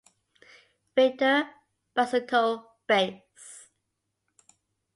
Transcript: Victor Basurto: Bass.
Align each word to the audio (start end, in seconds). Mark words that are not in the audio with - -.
Victor 0.97 1.37
Basurto: 1.95 2.65
Bass. 2.87 3.69